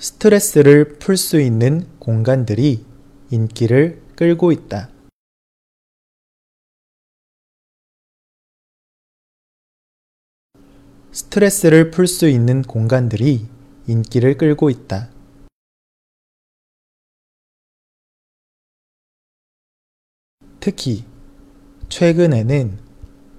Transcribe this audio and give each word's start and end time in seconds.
스트레스를 0.00 0.98
풀 1.00 1.16
수 1.16 1.40
있는 1.40 1.84
공간들이 1.98 2.84
인기를 3.32 4.00
끌고 4.14 4.52
있다. 4.52 4.90
스트레스를 11.10 11.90
풀 11.90 12.06
수 12.06 12.28
있는 12.28 12.62
공간들이 12.62 13.48
인기를 13.88 14.38
끌고 14.38 14.70
있다. 14.70 15.10
특히 20.60 21.04
최근에는 21.88 22.78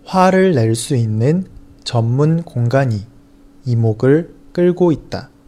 화를 0.04 0.55
낼 0.55 0.76
수 0.76 0.98
있는 0.98 1.48
전문 1.86 2.44
공간이 2.44 3.07
이목을 3.66 4.36
끌고 4.52 4.91
있다. 4.91 5.39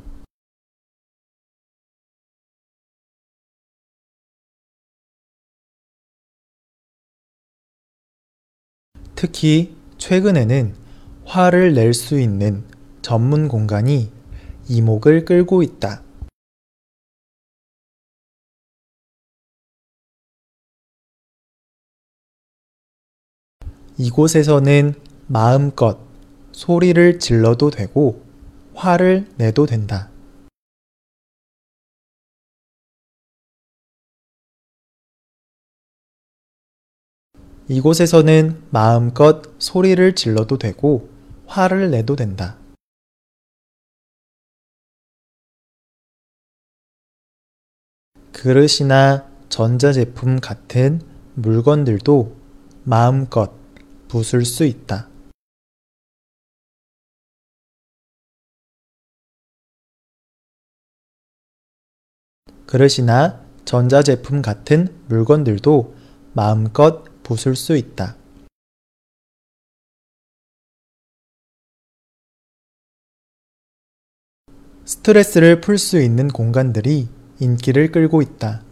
특히 9.21 9.75
최근에는 9.99 10.73
화를 11.25 11.75
낼 11.75 11.93
수 11.93 12.19
있는 12.19 12.63
전문 13.03 13.47
공간이 13.47 14.09
이목을 14.67 15.25
끌고 15.25 15.61
있다. 15.61 16.01
이곳에서는 23.99 24.95
마음껏 25.27 25.99
소리를 26.51 27.19
질러도 27.19 27.69
되고 27.69 28.23
화를 28.73 29.27
내도 29.37 29.67
된다. 29.67 30.10
이곳에서는 37.71 38.63
마음껏 38.69 39.43
소리를 39.57 40.13
질러도 40.13 40.57
되고 40.57 41.09
화를 41.45 41.89
내도 41.89 42.17
된다. 42.17 42.57
그릇이나 48.33 49.25
전자제품 49.47 50.41
같은 50.41 50.99
물건들도 51.35 52.35
마음껏 52.83 53.53
부술 54.09 54.43
수 54.43 54.65
있다. 54.65 55.07
그릇이나 62.65 63.45
전자제품 63.63 64.41
같은 64.41 64.93
물건들도 65.07 65.95
마음껏 66.33 67.10
부술 67.31 67.55
수 67.55 67.77
있다. 67.77 68.17
스트레스를 74.83 75.61
풀 75.61 75.77
수 75.77 76.01
있는 76.01 76.27
공간들이 76.27 77.07
인기를 77.39 77.93
끌고 77.93 78.21
있다. 78.21 78.63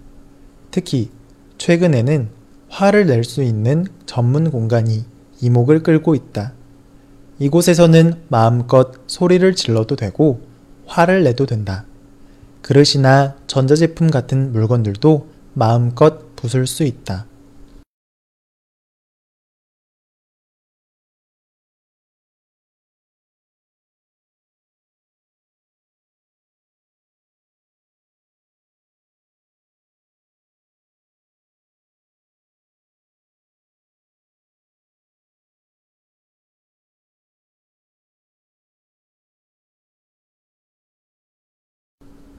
특히 0.71 1.09
최근에는 1.57 2.31
화를 2.67 3.05
낼 3.05 3.23
수 3.23 3.43
있는 3.43 3.85
전문 4.05 4.51
공간이 4.51 5.05
이목을 5.39 5.81
끌고 5.81 6.13
있다. 6.13 6.51
이곳에서는 7.39 8.25
마음껏 8.27 8.91
소리를 9.07 9.55
질러도 9.55 9.95
되고 9.95 10.41
화를 10.85 11.23
내도 11.23 11.45
된다. 11.45 11.85
그릇이나 12.61 13.37
전자제품 13.47 14.11
같은 14.11 14.51
물건들도 14.51 15.29
마음껏 15.53 16.35
부술 16.35 16.67
수 16.67 16.83
있다. 16.83 17.25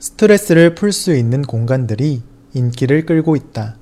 스트레스를 0.00 0.74
풀 0.74 0.92
수 0.92 1.14
있는 1.14 1.42
공간들이 1.42 2.22
인기를 2.54 3.04
끌고 3.04 3.36
있다. 3.36 3.76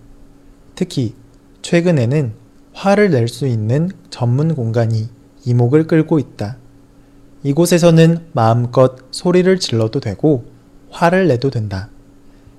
특히 0.75 1.15
최근에는 1.63 2.33
화를 2.73 3.11
낼 3.11 3.29
수 3.29 3.47
있는 3.47 3.89
전문 4.11 4.57
공간이 4.57 5.09
이목을 5.45 5.87
끌고 5.87 6.19
있다. 6.19 6.57
이곳에서는 7.45 8.27
마음껏 8.33 8.97
소리를 9.13 9.61
질러도 9.61 10.01
되고 10.01 10.45
화를 10.91 11.29
내도 11.29 11.51
된다. 11.51 11.89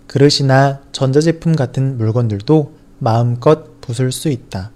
그릇이나 0.08 0.82
전자제품 0.94 1.58
같은 1.58 1.98
물건들도 1.98 2.74
마음껏 3.00 3.82
부술 3.82 4.14
수 4.14 4.30
있다. 4.30 4.72